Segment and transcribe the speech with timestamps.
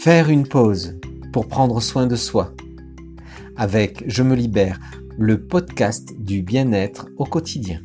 [0.00, 1.00] Faire une pause
[1.32, 2.54] pour prendre soin de soi.
[3.56, 4.78] Avec Je me libère,
[5.18, 7.82] le podcast du bien-être au quotidien.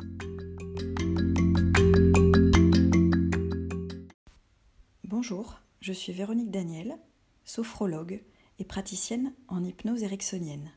[5.04, 6.96] Bonjour, je suis Véronique Daniel,
[7.44, 8.22] sophrologue
[8.60, 10.70] et praticienne en hypnose ericksonienne.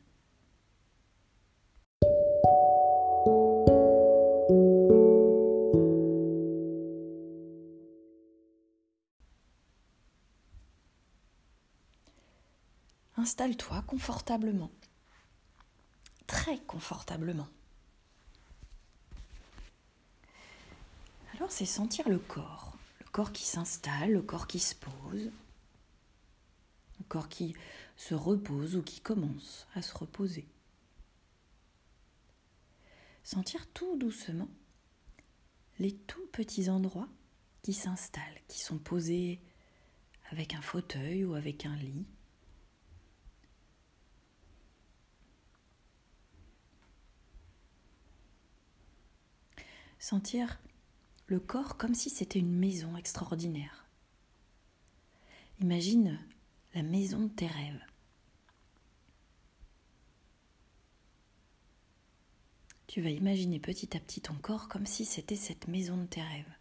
[13.26, 14.70] Installe-toi confortablement.
[16.28, 17.48] Très confortablement.
[21.34, 22.78] Alors c'est sentir le corps.
[23.00, 25.32] Le corps qui s'installe, le corps qui se pose.
[27.00, 27.56] Le corps qui
[27.98, 30.48] se repose ou qui commence à se reposer.
[33.24, 34.50] Sentir tout doucement
[35.80, 37.10] les tout petits endroits
[37.64, 39.42] qui s'installent, qui sont posés
[40.30, 42.06] avec un fauteuil ou avec un lit.
[50.06, 50.60] Sentir
[51.26, 53.88] le corps comme si c'était une maison extraordinaire.
[55.62, 56.20] Imagine
[56.76, 57.84] la maison de tes rêves.
[62.86, 66.22] Tu vas imaginer petit à petit ton corps comme si c'était cette maison de tes
[66.22, 66.56] rêves.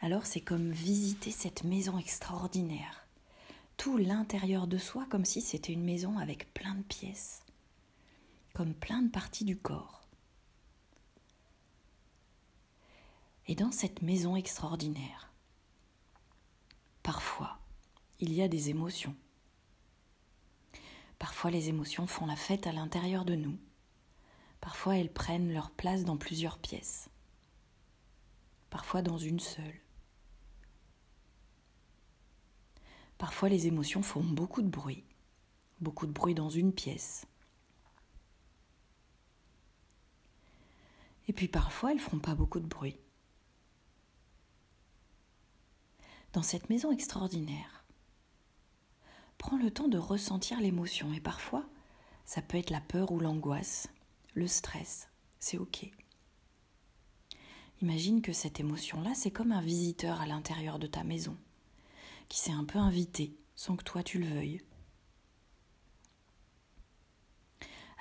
[0.00, 3.08] Alors c'est comme visiter cette maison extraordinaire.
[3.76, 7.42] Tout l'intérieur de soi comme si c'était une maison avec plein de pièces
[8.52, 10.08] comme plein de parties du corps.
[13.46, 15.32] Et dans cette maison extraordinaire,
[17.02, 17.58] parfois,
[18.20, 19.16] il y a des émotions.
[21.18, 23.58] Parfois les émotions font la fête à l'intérieur de nous.
[24.60, 27.10] Parfois elles prennent leur place dans plusieurs pièces.
[28.70, 29.80] Parfois dans une seule.
[33.18, 35.04] Parfois les émotions font beaucoup de bruit.
[35.80, 37.26] Beaucoup de bruit dans une pièce,
[41.30, 42.98] Et puis parfois, elles ne feront pas beaucoup de bruit.
[46.32, 47.84] Dans cette maison extraordinaire,
[49.38, 51.64] prends le temps de ressentir l'émotion et parfois,
[52.24, 53.86] ça peut être la peur ou l'angoisse,
[54.34, 55.08] le stress,
[55.38, 55.88] c'est OK.
[57.80, 61.36] Imagine que cette émotion-là, c'est comme un visiteur à l'intérieur de ta maison,
[62.28, 64.64] qui s'est un peu invité sans que toi tu le veuilles.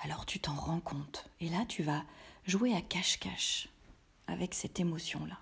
[0.01, 2.03] Alors tu t'en rends compte et là tu vas
[2.49, 3.69] jouer à cache-cache
[4.25, 5.39] avec cette émotion-là,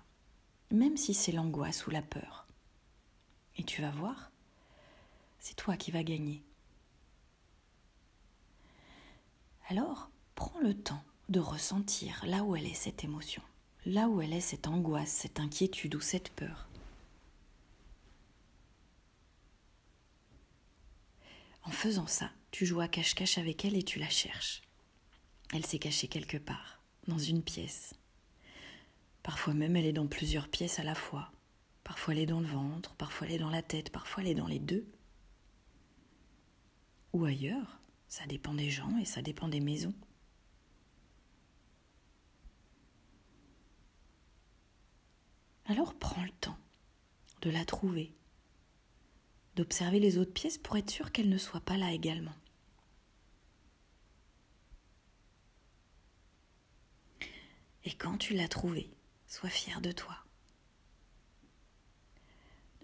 [0.70, 2.46] même si c'est l'angoisse ou la peur.
[3.56, 4.30] Et tu vas voir,
[5.40, 6.42] c'est toi qui vas gagner.
[9.70, 13.42] Alors, prends le temps de ressentir là où elle est cette émotion,
[13.86, 16.68] là où elle est cette angoisse, cette inquiétude ou cette peur.
[21.64, 24.62] En faisant ça, tu joues à cache-cache avec elle et tu la cherches.
[25.54, 26.77] Elle s'est cachée quelque part
[27.08, 27.94] dans une pièce.
[29.22, 31.32] Parfois même elle est dans plusieurs pièces à la fois.
[31.82, 34.34] Parfois elle est dans le ventre, parfois elle est dans la tête, parfois elle est
[34.34, 34.86] dans les deux.
[37.14, 39.94] Ou ailleurs, ça dépend des gens et ça dépend des maisons.
[45.64, 46.58] Alors prends le temps
[47.42, 48.12] de la trouver,
[49.56, 52.34] d'observer les autres pièces pour être sûr qu'elle ne soit pas là également.
[57.88, 58.90] Et quand tu l'as trouvée,
[59.26, 60.14] sois fier de toi.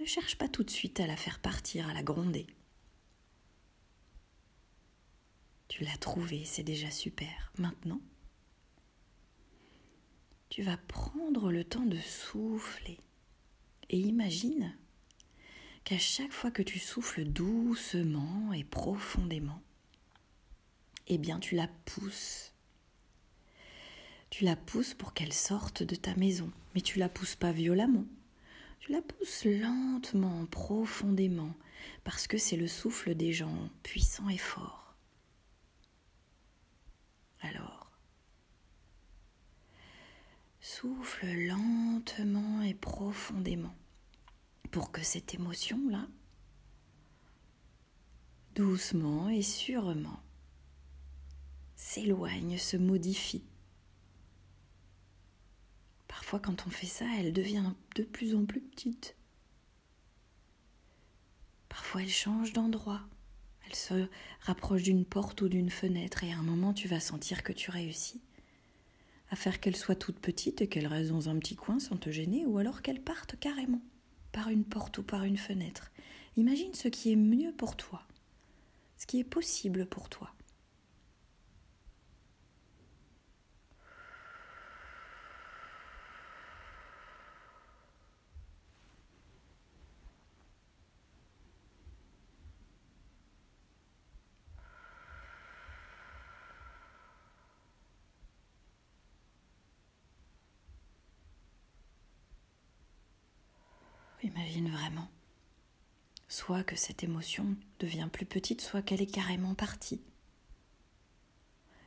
[0.00, 2.46] Ne cherche pas tout de suite à la faire partir, à la gronder.
[5.68, 7.52] Tu l'as trouvée, c'est déjà super.
[7.58, 8.00] Maintenant,
[10.48, 12.98] tu vas prendre le temps de souffler
[13.90, 14.74] et imagine
[15.84, 19.60] qu'à chaque fois que tu souffles doucement et profondément,
[21.08, 22.53] eh bien tu la pousses
[24.34, 28.04] tu la pousses pour qu'elle sorte de ta maison, mais tu la pousses pas violemment.
[28.80, 31.54] Tu la pousses lentement, profondément,
[32.02, 34.96] parce que c'est le souffle des gens puissants et forts.
[37.42, 37.92] Alors,
[40.60, 43.76] souffle lentement et profondément
[44.72, 46.08] pour que cette émotion-là,
[48.56, 50.20] doucement et sûrement,
[51.76, 53.44] s'éloigne, se modifie
[56.24, 59.14] Parfois, quand on fait ça, elle devient de plus en plus petite.
[61.68, 63.02] Parfois, elle change d'endroit.
[63.66, 64.08] Elle se
[64.40, 67.70] rapproche d'une porte ou d'une fenêtre et à un moment, tu vas sentir que tu
[67.70, 68.22] réussis
[69.28, 72.08] à faire qu'elle soit toute petite et qu'elle reste dans un petit coin sans te
[72.08, 73.82] gêner ou alors qu'elle parte carrément.
[74.32, 75.92] par une porte ou par une fenêtre.
[76.38, 78.02] Imagine ce qui est mieux pour toi,
[78.96, 80.32] ce qui est possible pour toi.
[104.24, 105.06] Imagine vraiment.
[106.28, 110.00] Soit que cette émotion devient plus petite, soit qu'elle est carrément partie.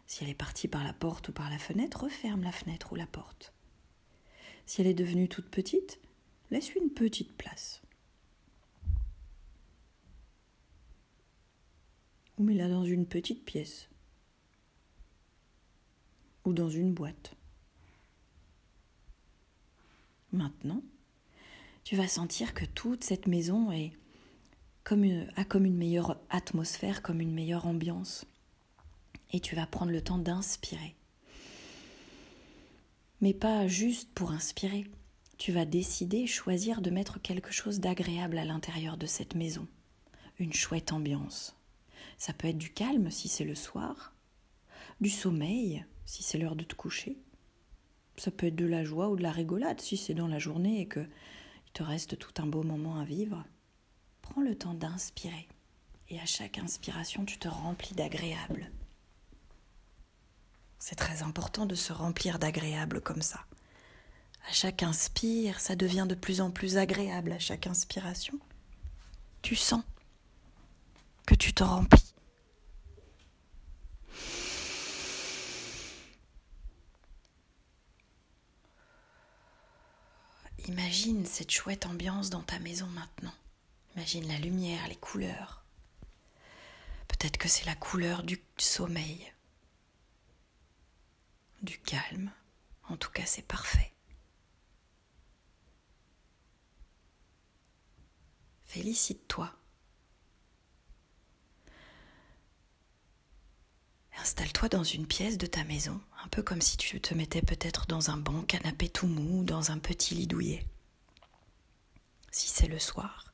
[0.05, 2.95] Si elle est partie par la porte ou par la fenêtre, referme la fenêtre ou
[2.95, 3.53] la porte.
[4.67, 5.99] Si elle est devenue toute petite,
[6.51, 7.81] laisse une petite place.
[12.37, 13.89] Ou mets-la dans une petite pièce.
[16.45, 17.33] Ou dans une boîte.
[20.31, 20.83] Maintenant,
[21.87, 23.93] tu vas sentir que toute cette maison est
[24.83, 25.05] comme
[25.37, 28.25] a comme une meilleure atmosphère, comme une meilleure ambiance.
[29.31, 30.97] Et tu vas prendre le temps d'inspirer.
[33.21, 34.85] Mais pas juste pour inspirer.
[35.37, 39.65] Tu vas décider, choisir de mettre quelque chose d'agréable à l'intérieur de cette maison.
[40.39, 41.55] Une chouette ambiance.
[42.17, 44.13] Ça peut être du calme si c'est le soir,
[44.99, 47.17] du sommeil si c'est l'heure de te coucher.
[48.17, 50.81] Ça peut être de la joie ou de la rigolade si c'est dans la journée
[50.81, 51.07] et que
[51.73, 53.43] te reste tout un beau moment à vivre,
[54.21, 55.47] prends le temps d'inspirer.
[56.09, 58.71] Et à chaque inspiration, tu te remplis d'agréable.
[60.79, 63.45] C'est très important de se remplir d'agréable comme ça.
[64.47, 68.39] À chaque inspire, ça devient de plus en plus agréable à chaque inspiration.
[69.41, 69.83] Tu sens
[71.25, 72.13] que tu te remplis.
[80.67, 83.33] Imagine cette chouette ambiance dans ta maison maintenant.
[83.95, 85.63] Imagine la lumière, les couleurs.
[87.07, 89.33] Peut-être que c'est la couleur du sommeil,
[91.61, 92.31] du calme.
[92.89, 93.93] En tout cas, c'est parfait.
[98.65, 99.56] Félicite-toi.
[104.37, 107.87] Installe-toi dans une pièce de ta maison, un peu comme si tu te mettais peut-être
[107.87, 110.63] dans un bon canapé tout mou, dans un petit lit douillet.
[112.29, 113.33] Si c'est le soir.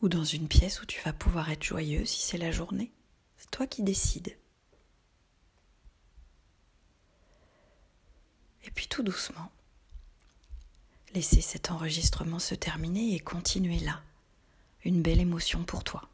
[0.00, 2.90] Ou dans une pièce où tu vas pouvoir être joyeux si c'est la journée.
[3.36, 4.34] C'est toi qui décides.
[8.64, 9.52] Et puis tout doucement,
[11.12, 14.02] laissez cet enregistrement se terminer et continuez là.
[14.82, 16.08] Une belle émotion pour toi.